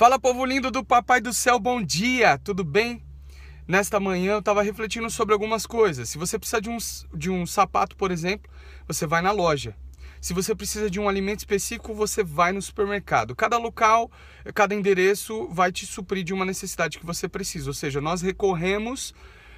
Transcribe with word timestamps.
Fala 0.00 0.18
povo 0.18 0.46
lindo 0.46 0.70
do 0.70 0.82
Papai 0.82 1.20
do 1.20 1.30
Céu, 1.30 1.60
bom 1.60 1.82
dia, 1.82 2.38
tudo 2.38 2.64
bem? 2.64 3.02
Nesta 3.68 4.00
manhã 4.00 4.32
eu 4.32 4.38
estava 4.38 4.62
refletindo 4.62 5.10
sobre 5.10 5.34
algumas 5.34 5.66
coisas. 5.66 6.08
Se 6.08 6.16
você 6.16 6.38
precisa 6.38 6.58
de 6.58 6.70
um, 6.70 6.78
de 7.14 7.28
um 7.28 7.44
sapato, 7.44 7.94
por 7.96 8.10
exemplo, 8.10 8.50
você 8.88 9.06
vai 9.06 9.20
na 9.20 9.30
loja. 9.30 9.76
Se 10.18 10.32
você 10.32 10.54
precisa 10.54 10.88
de 10.88 10.98
um 10.98 11.06
alimento 11.06 11.40
específico, 11.40 11.92
você 11.92 12.24
vai 12.24 12.50
no 12.50 12.62
supermercado. 12.62 13.36
Cada 13.36 13.58
local, 13.58 14.10
cada 14.54 14.74
endereço 14.74 15.46
vai 15.48 15.70
te 15.70 15.84
suprir 15.84 16.24
de 16.24 16.32
uma 16.32 16.46
necessidade 16.46 16.98
que 16.98 17.04
você 17.04 17.28
precisa. 17.28 17.68
Ou 17.68 17.74
seja, 17.74 18.00
nós 18.00 18.22
recorremos 18.22 19.12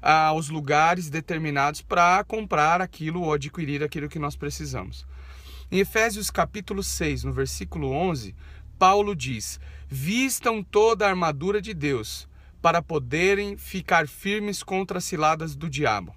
aos 0.00 0.50
lugares 0.50 1.10
determinados 1.10 1.82
para 1.82 2.22
comprar 2.22 2.80
aquilo 2.80 3.22
ou 3.22 3.32
adquirir 3.32 3.82
aquilo 3.82 4.08
que 4.08 4.20
nós 4.20 4.36
precisamos. 4.36 5.04
Em 5.68 5.80
Efésios 5.80 6.30
capítulo 6.30 6.82
6, 6.82 7.24
no 7.24 7.32
versículo 7.32 7.90
11, 7.90 8.36
Paulo 8.78 9.14
diz: 9.14 9.58
Vistam 9.88 10.62
toda 10.62 11.04
a 11.04 11.10
armadura 11.10 11.60
de 11.60 11.74
Deus 11.74 12.28
para 12.62 12.80
poderem 12.80 13.56
ficar 13.56 14.06
firmes 14.06 14.62
contra 14.62 14.98
as 14.98 15.04
ciladas 15.04 15.56
do 15.56 15.68
diabo. 15.68 16.14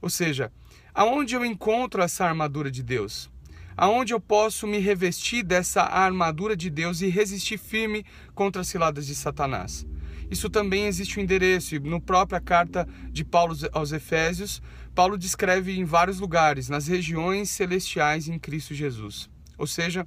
Ou 0.00 0.08
seja, 0.08 0.52
aonde 0.94 1.34
eu 1.34 1.44
encontro 1.44 2.02
essa 2.02 2.24
armadura 2.24 2.70
de 2.70 2.82
Deus? 2.82 3.30
Aonde 3.76 4.12
eu 4.12 4.20
posso 4.20 4.66
me 4.66 4.78
revestir 4.78 5.42
dessa 5.42 5.82
armadura 5.82 6.54
de 6.56 6.68
Deus 6.68 7.00
e 7.00 7.08
resistir 7.08 7.58
firme 7.58 8.04
contra 8.34 8.62
as 8.62 8.68
ciladas 8.68 9.06
de 9.06 9.14
Satanás? 9.14 9.86
Isso 10.30 10.48
também 10.48 10.86
existe 10.86 11.18
um 11.18 11.22
endereço, 11.22 11.74
e 11.74 11.78
no 11.78 12.00
própria 12.00 12.40
carta 12.40 12.86
de 13.10 13.24
Paulo 13.24 13.54
aos 13.72 13.92
Efésios, 13.92 14.62
Paulo 14.94 15.18
descreve 15.18 15.78
em 15.78 15.84
vários 15.84 16.20
lugares, 16.20 16.68
nas 16.68 16.86
regiões 16.86 17.50
celestiais 17.50 18.28
em 18.28 18.38
Cristo 18.38 18.74
Jesus. 18.74 19.28
Ou 19.58 19.66
seja, 19.66 20.06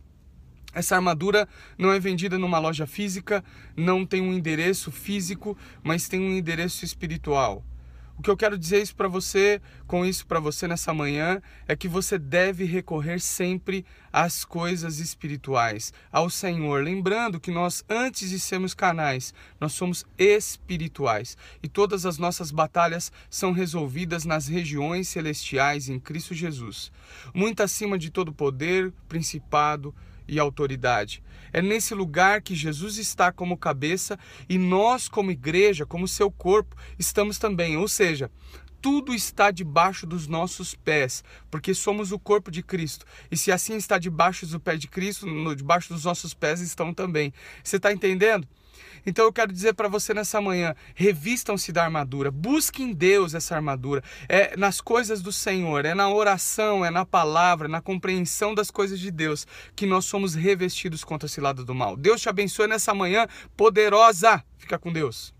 essa 0.76 0.96
armadura 0.96 1.48
não 1.78 1.92
é 1.92 2.00
vendida 2.00 2.38
numa 2.38 2.60
loja 2.60 2.86
física, 2.86 3.44
não 3.76 4.06
tem 4.06 4.22
um 4.22 4.34
endereço 4.34 4.92
físico, 4.92 5.58
mas 5.82 6.08
tem 6.08 6.20
um 6.20 6.38
endereço 6.38 6.84
espiritual. 6.84 7.64
O 8.17 8.22
que 8.22 8.30
eu 8.30 8.38
quero 8.38 8.58
dizer 8.58 8.82
isso 8.82 8.95
para 8.95 9.09
você, 9.09 9.62
com 9.86 10.06
isso 10.06 10.26
para 10.26 10.40
você 10.40 10.70
nessa 10.70 10.94
manhã, 10.94 11.42
é 11.67 11.76
que 11.76 11.88
você 11.88 12.17
deve 12.17 12.64
recorrer 12.64 13.20
sempre 13.20 13.86
às 14.12 14.45
coisas 14.45 15.00
espirituais, 15.00 15.92
ao 16.09 16.30
Senhor, 16.30 16.82
lembrando 16.82 17.42
que 17.42 17.52
nós 17.52 17.84
antes 17.89 18.30
de 18.30 18.39
sermos 18.39 18.73
canais, 18.73 19.34
nós 19.60 19.73
somos 19.73 20.06
espirituais 20.17 21.38
e 21.62 21.67
todas 21.67 22.06
as 22.06 22.17
nossas 22.17 22.52
batalhas 22.52 23.12
são 23.30 23.52
resolvidas 23.52 24.23
nas 24.23 24.48
regiões 24.48 25.10
celestiais 25.10 25.89
em 25.89 26.00
Cristo 26.00 26.34
Jesus, 26.34 26.94
muito 27.34 27.62
acima 27.62 27.98
de 27.98 28.10
todo 28.10 28.32
poder, 28.32 28.94
principado, 29.10 29.94
e 30.28 30.40
autoridade. 30.40 31.23
É 31.54 31.62
nesse 31.62 31.94
lugar 31.94 32.42
que 32.42 32.56
Jesus 32.56 32.98
está 32.98 33.31
como 33.31 33.58
cabeça 33.58 34.20
e 34.50 34.58
nós, 34.58 35.08
como 35.08 35.32
igreja, 35.32 35.86
como 35.86 36.08
seu 36.08 36.30
corpo, 36.30 36.76
estamos 37.00 37.38
também. 37.38 37.78
Ou 37.78 37.88
seja, 37.88 38.30
tudo 38.82 39.16
está 39.16 39.50
debaixo 39.50 40.06
dos 40.06 40.28
nossos 40.28 40.76
pés, 40.76 41.23
porque 41.50 41.73
somos 41.73 42.12
o 42.12 42.20
corpo 42.20 42.52
de 42.52 42.62
Cristo. 42.62 43.06
E 43.32 43.38
se 43.38 43.52
assim 43.52 43.76
está 43.76 43.98
debaixo 43.98 44.45
do 44.45 44.59
pé 44.59 44.76
de 44.76 44.88
Cristo, 44.88 45.26
debaixo 45.56 45.94
dos 45.94 46.04
nossos 46.04 46.34
pés 46.34 46.62
estão 46.62 46.94
também. 46.94 47.34
Você 47.64 47.78
está 47.78 47.92
entendendo? 47.92 48.48
Então 49.06 49.26
eu 49.26 49.34
quero 49.34 49.52
dizer 49.52 49.73
para 49.73 49.88
você 49.88 50.14
nessa 50.14 50.42
manhã: 50.42 50.76
revistam-se 50.94 51.72
da 51.72 51.84
armadura, 51.84 52.31
busquem 52.31 52.90
em 52.90 52.94
Deus 52.94 53.34
essa 53.34 53.56
armadura, 53.56 54.04
é 54.28 54.56
nas 54.58 54.82
coisas 54.82 55.22
do 55.22 55.32
Senhor, 55.32 55.86
é 55.86 55.94
na 55.94 56.09
oração, 56.09 56.84
é 56.84 56.90
na 56.90 57.06
palavra, 57.06 57.67
na 57.67 57.82
compreensão 57.82 58.54
das 58.54 58.70
coisas 58.72 59.00
de 59.00 59.12
Deus 59.12 59.48
que 59.76 59.86
nós 59.86 60.06
somos 60.06 60.36
revestidos 60.36 61.04
contra 61.04 61.28
esse 61.28 61.40
lado 61.40 61.64
do 61.64 61.73
mal. 61.73 61.95
Deus 61.95 62.22
te 62.22 62.30
abençoe 62.30 62.67
nessa 62.67 62.94
manhã 62.94 63.28
poderosa. 63.56 64.44
Fica 64.58 64.78
com 64.78 64.92
Deus. 64.92 65.34